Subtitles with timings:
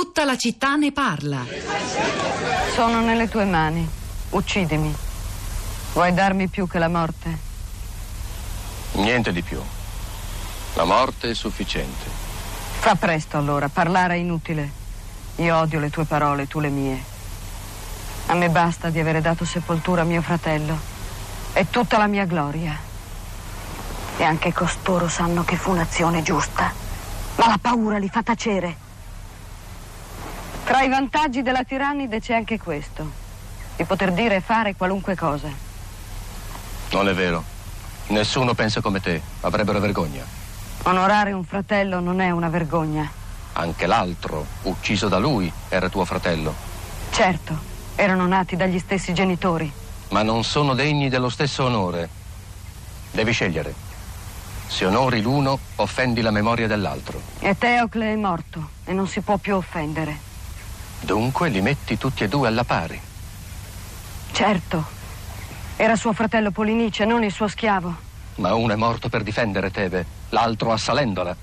[0.00, 1.44] Tutta la città ne parla.
[2.72, 3.86] Sono nelle tue mani.
[4.30, 4.96] Uccidimi.
[5.92, 7.38] Vuoi darmi più che la morte?
[8.92, 9.60] Niente di più.
[10.72, 12.08] La morte è sufficiente.
[12.78, 14.70] Fa presto allora, parlare è inutile.
[15.36, 17.04] Io odio le tue parole, tu le mie.
[18.28, 20.78] A me basta di avere dato sepoltura a mio fratello.
[21.52, 22.74] È tutta la mia gloria.
[24.16, 26.72] E anche costoro sanno che fu un'azione giusta.
[27.36, 28.88] Ma la paura li fa tacere.
[30.70, 33.10] Tra i vantaggi della tirannide c'è anche questo.
[33.74, 35.48] Di poter dire e fare qualunque cosa.
[36.92, 37.42] Non è vero.
[38.10, 39.20] Nessuno pensa come te.
[39.40, 40.24] Avrebbero vergogna.
[40.84, 43.10] Onorare un fratello non è una vergogna.
[43.54, 46.54] Anche l'altro, ucciso da lui, era tuo fratello.
[47.10, 47.58] Certo,
[47.96, 49.68] erano nati dagli stessi genitori.
[50.10, 52.08] Ma non sono degni dello stesso onore.
[53.10, 53.74] Devi scegliere.
[54.68, 57.20] Se onori l'uno, offendi la memoria dell'altro.
[57.40, 60.28] E Teocle è morto e non si può più offendere.
[61.00, 63.00] Dunque li metti tutti e due alla pari.
[64.32, 64.84] Certo.
[65.76, 67.94] Era suo fratello Polinice, non il suo schiavo.
[68.36, 71.34] Ma uno è morto per difendere Tebe, l'altro assalendola.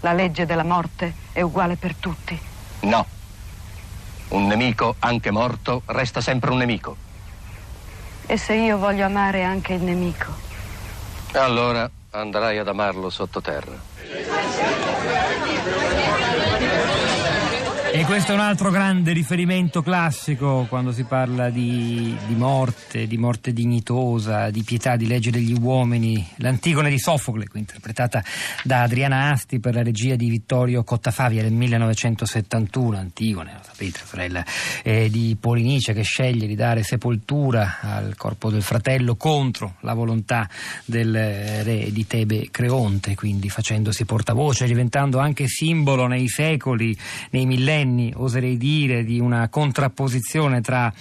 [0.00, 2.38] La legge della morte è uguale per tutti.
[2.80, 3.06] No.
[4.28, 6.96] Un nemico, anche morto, resta sempre un nemico.
[8.26, 10.26] E se io voglio amare anche il nemico?
[11.32, 13.78] Allora andrai ad amarlo sottoterra.
[17.96, 23.16] E questo è un altro grande riferimento classico quando si parla di, di, morte, di
[23.16, 26.28] morte dignitosa, di pietà, di legge degli uomini.
[26.36, 28.22] L'Antigone di Sofocle, interpretata
[28.64, 32.98] da Adriana Asti per la regia di Vittorio Cottafavia del 1971.
[32.98, 34.44] Antigone, lo sapete, sorella
[34.82, 40.46] eh, di Polinice che sceglie di dare sepoltura al corpo del fratello contro la volontà
[40.84, 41.14] del
[41.64, 46.94] re di Tebe Creonte, quindi facendosi portavoce, diventando anche simbolo nei secoli,
[47.30, 50.92] nei millenni decenni, oserei dire, di una contrapposizione tra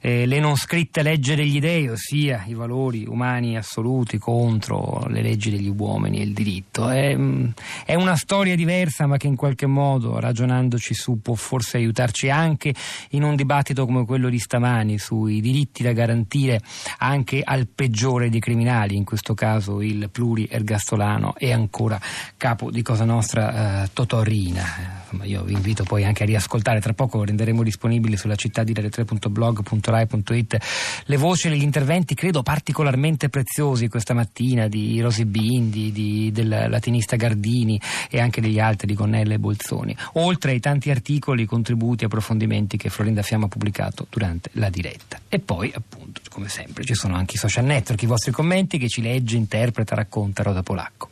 [0.00, 5.50] eh, le non scritte leggi degli dei, ossia i valori umani assoluti contro le leggi
[5.50, 6.88] degli uomini e il diritto.
[6.88, 7.46] È, mm,
[7.84, 12.74] è una storia diversa, ma che in qualche modo, ragionandoci su, può forse aiutarci anche
[13.10, 16.60] in un dibattito come quello di stamani sui diritti da garantire
[16.98, 22.00] anche al peggiore dei criminali, in questo caso il pluri-ergastolano e ancora
[22.36, 25.01] capo di Cosa Nostra eh, Totorina.
[25.12, 28.72] Insomma, io vi invito poi anche a riascoltare, tra poco renderemo disponibili sulla città di
[28.72, 30.56] rete3.blog.rai.it
[31.04, 36.66] le voci e gli interventi credo particolarmente preziosi questa mattina di Rosy Bindi, di, del
[36.68, 37.78] latinista Gardini
[38.08, 42.78] e anche degli altri di Gonnella e Bolzoni, oltre ai tanti articoli, contributi e approfondimenti
[42.78, 45.20] che Florinda Fiamma ha pubblicato durante la diretta.
[45.28, 48.88] E poi appunto, come sempre, ci sono anche i social network, i vostri commenti che
[48.88, 51.10] ci legge, interpreta, racconta Rosa Polacco.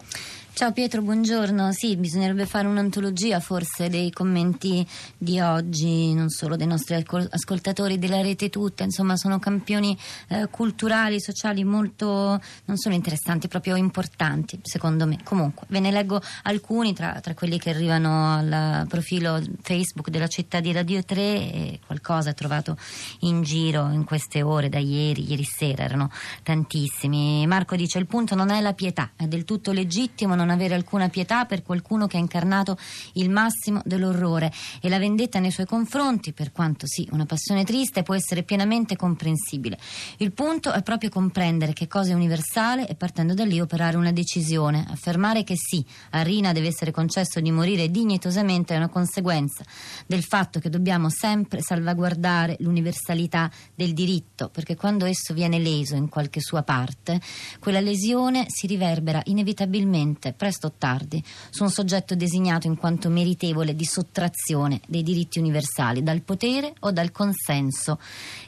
[0.60, 1.72] Ciao Pietro, buongiorno.
[1.72, 8.20] Sì, bisognerebbe fare un'antologia forse dei commenti di oggi, non solo dei nostri ascoltatori della
[8.20, 9.96] rete tutta, insomma sono campioni
[10.28, 15.20] eh, culturali, sociali molto, non solo interessanti, proprio importanti secondo me.
[15.24, 20.60] Comunque, ve ne leggo alcuni tra, tra quelli che arrivano al profilo Facebook della città
[20.60, 22.76] di Radio 3 e qualcosa trovato
[23.20, 26.10] in giro in queste ore, da ieri, ieri sera, erano
[26.42, 27.46] tantissimi.
[27.46, 31.08] Marco dice il punto non è la pietà, è del tutto legittimo non avere alcuna
[31.08, 32.76] pietà per qualcuno che ha incarnato
[33.14, 38.02] il massimo dell'orrore e la vendetta nei suoi confronti, per quanto sì, una passione triste,
[38.02, 39.78] può essere pienamente comprensibile.
[40.18, 44.12] Il punto è proprio comprendere che cosa è universale e partendo da lì operare una
[44.12, 49.64] decisione, affermare che sì, a Rina deve essere concesso di morire dignitosamente è una conseguenza
[50.06, 56.08] del fatto che dobbiamo sempre salvaguardare l'universalità del diritto, perché quando esso viene leso in
[56.08, 57.20] qualche sua parte,
[57.58, 63.74] quella lesione si riverbera inevitabilmente presto o tardi, su un soggetto designato in quanto meritevole
[63.74, 67.98] di sottrazione dei diritti universali dal potere o dal consenso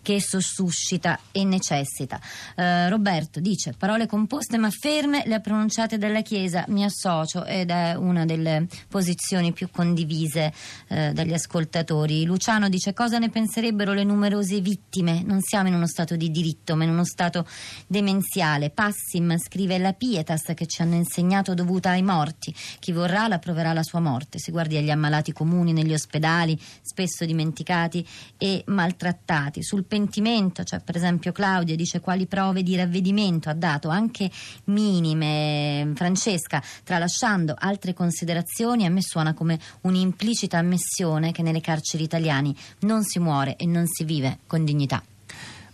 [0.02, 2.20] che esso suscita e necessita.
[2.56, 7.70] Eh, Roberto dice parole composte ma ferme le ha pronunciate dalla Chiesa, mi associo ed
[7.70, 10.52] è una delle posizioni più condivise
[10.88, 12.24] eh, dagli ascoltatori.
[12.24, 15.22] Luciano dice cosa ne penserebbero le numerose vittime?
[15.24, 17.46] Non siamo in uno stato di diritto ma in uno stato
[17.86, 18.70] demenziale.
[18.70, 22.54] Passim scrive la pietas che ci hanno insegnato dovuto dovuta ai morti.
[22.78, 24.38] Chi vorrà la proverà la sua morte.
[24.38, 29.62] Si guardi agli ammalati comuni negli ospedali, spesso dimenticati e maltrattati.
[29.62, 34.30] Sul pentimento, cioè per esempio Claudia dice quali prove di ravvedimento ha dato, anche
[34.64, 35.92] minime.
[35.94, 43.02] Francesca, tralasciando altre considerazioni, a me suona come un'implicita ammissione che nelle carceri italiane non
[43.02, 45.02] si muore e non si vive con dignità.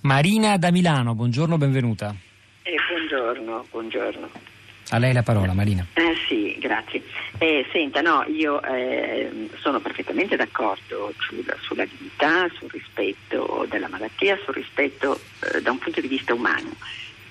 [0.02, 2.14] Marina da Milano, buongiorno, benvenuta.
[2.62, 4.57] Eh, buongiorno, buongiorno.
[4.90, 5.86] A lei la parola, Marina.
[5.94, 7.02] Eh, sì, grazie.
[7.38, 14.38] Eh, senta, no, io eh, sono perfettamente d'accordo sulla, sulla, dignità, sul rispetto della malattia,
[14.44, 16.70] sul rispetto eh, da un punto di vista umano.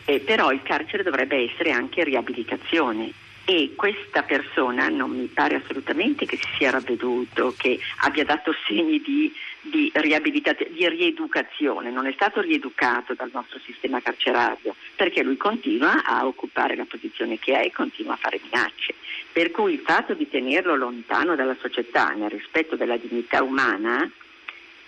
[0.06, 3.12] Eh, però il carcere dovrebbe essere anche riabilitazione
[3.50, 9.00] e questa persona non mi pare assolutamente che si sia ravveduto, che abbia dato segni
[9.00, 16.04] di, di, di rieducazione, non è stato rieducato dal nostro sistema carcerario perché lui continua
[16.04, 18.96] a occupare la posizione che è e continua a fare minacce.
[19.32, 24.12] Per cui il fatto di tenerlo lontano dalla società nel rispetto della dignità umana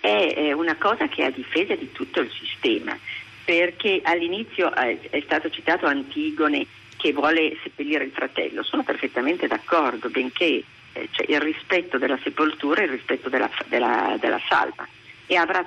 [0.00, 2.94] è una cosa che è a difesa di tutto il sistema,
[3.42, 6.66] perché all'inizio è stato citato Antigone
[7.00, 8.62] che vuole seppellire il fratello.
[8.62, 10.62] Sono perfettamente d'accordo, benché
[10.92, 14.86] eh, c'è il rispetto della sepoltura e il rispetto della, della, della salma
[15.26, 15.66] e avrà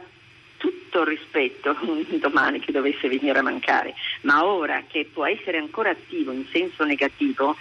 [0.57, 1.75] tutto il rispetto
[2.19, 6.83] domani che dovesse venire a mancare, ma ora che può essere ancora attivo in senso
[6.83, 7.57] negativo,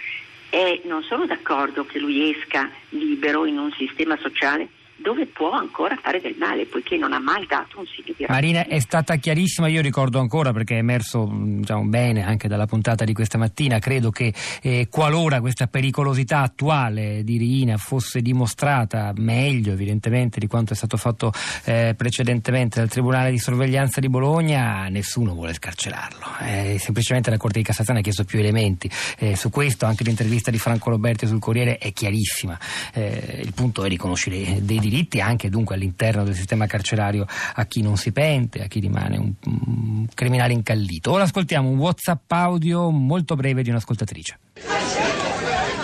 [0.49, 4.69] eh, non sono d'accordo che lui esca libero in un sistema sociale
[5.03, 8.65] dove può ancora fare del male, poiché non ha mai dato un segno di Marina
[8.65, 13.13] è stata chiarissima, io ricordo ancora perché è emerso diciamo, bene anche dalla puntata di
[13.13, 20.39] questa mattina, credo che eh, qualora questa pericolosità attuale di Rina fosse dimostrata meglio evidentemente
[20.39, 21.33] di quanto è stato fatto
[21.65, 27.59] eh, precedentemente dal Tribunale di sorveglianza di Bologna, nessuno vuole scarcerarlo, eh, semplicemente la Corte
[27.59, 28.89] di Cassazione ha chiesto più elementi,
[29.19, 32.57] eh, su questo anche l'intervista di Franco Roberti sul Corriere è chiarissima,
[32.93, 37.25] eh, il punto è riconoscere dei diritti diritti anche dunque all'interno del sistema carcerario
[37.55, 41.11] a chi non si pente, a chi rimane un, un criminale incallito.
[41.11, 44.37] Ora ascoltiamo un WhatsApp audio molto breve di un'ascoltatrice.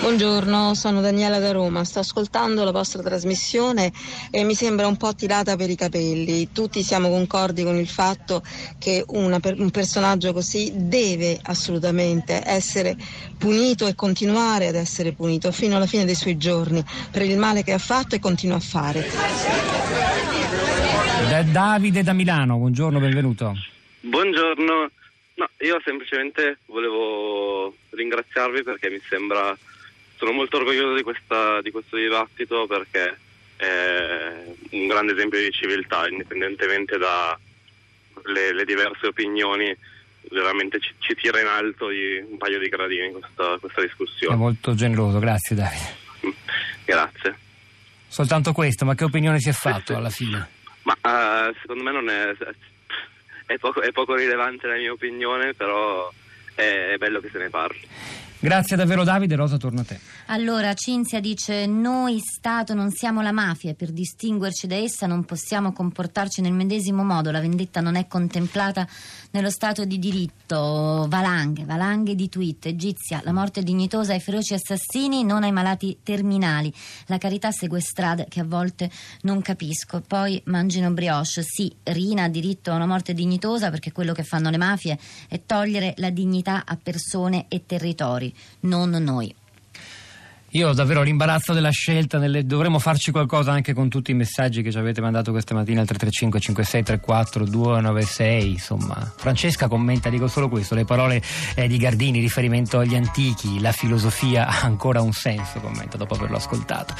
[0.01, 3.91] Buongiorno, sono Daniela da Roma, sto ascoltando la vostra trasmissione
[4.31, 6.51] e mi sembra un po' tirata per i capelli.
[6.53, 8.41] Tutti siamo concordi con il fatto
[8.79, 12.95] che una, un personaggio così deve assolutamente essere
[13.37, 16.81] punito e continuare ad essere punito fino alla fine dei suoi giorni
[17.11, 19.05] per il male che ha fatto e continua a fare.
[21.29, 23.53] Da Davide da Milano, buongiorno, benvenuto.
[23.99, 24.89] Buongiorno.
[25.35, 29.55] No, io semplicemente volevo ringraziarvi perché mi sembra
[30.19, 33.17] sono molto orgoglioso di, questa, di questo dibattito perché
[33.55, 39.73] è un grande esempio di civiltà, indipendentemente dalle diverse opinioni,
[40.29, 44.35] veramente ci, ci, tira in alto di un paio di gradini questa, questa discussione.
[44.35, 45.97] È molto generoso, grazie Davide.
[46.83, 47.37] Grazie.
[48.07, 50.49] Soltanto questo, ma che opinione si è fatto alla fine?
[50.83, 52.35] Ma uh, secondo me non è,
[53.45, 56.11] è, poco, è poco rilevante la mia opinione, però
[56.55, 57.87] è, è bello che se ne parli.
[58.41, 59.99] Grazie davvero Davide, Rosa torna a te.
[60.27, 65.73] Allora Cinzia dice noi Stato non siamo la mafia per distinguerci da essa non possiamo
[65.73, 68.87] comportarci nel medesimo modo, la vendetta non è contemplata
[69.31, 75.25] nello Stato di diritto, valanghe, valanghe di tweet, egizia, la morte dignitosa ai feroci assassini,
[75.25, 76.73] non ai malati terminali,
[77.07, 78.89] la carità segue strade che a volte
[79.23, 84.13] non capisco, poi mangino brioche, sì, Rina ha diritto a una morte dignitosa perché quello
[84.13, 84.97] che fanno le mafie
[85.27, 88.27] è togliere la dignità a persone e territori
[88.61, 89.35] non noi.
[90.53, 92.43] Io ho davvero l'imbarazzo della scelta, nelle...
[92.43, 95.85] dovremmo farci qualcosa anche con tutti i messaggi che ci avete mandato questa mattina al
[95.85, 99.13] 335 5634 296, insomma.
[99.15, 101.21] Francesca commenta, dico solo questo, le parole
[101.53, 106.37] eh, di Gardini, riferimento agli antichi, la filosofia ha ancora un senso, commenta dopo averlo
[106.37, 106.95] ascoltato.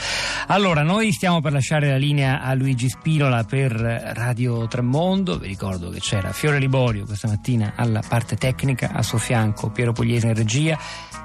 [0.46, 5.90] Allora, noi stiamo per lasciare la linea a Luigi Spinola per Radio Tremondo, vi ricordo
[5.90, 10.36] che c'era Fiore Liborio questa mattina alla parte tecnica, a suo fianco Piero Pugliese in
[10.36, 10.78] regia,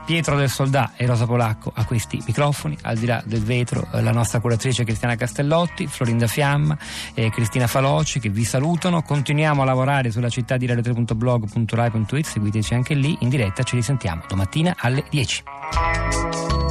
[0.06, 4.02] Pietro del Soldà e Rosa Polacco a questi microfoni, al di là del vetro eh,
[4.02, 6.76] la nostra curatrice Cristiana Castellotti, Florinda Fiamma
[7.14, 9.02] e Cristina Faloci che vi salutano.
[9.02, 14.74] Continuiamo a lavorare sulla città di radio3.blog.rai.it, seguiteci anche lì in diretta, ci risentiamo domattina
[14.78, 16.63] alle 10.